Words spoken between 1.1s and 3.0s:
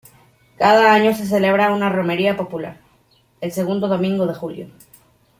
se celebra una romería popular,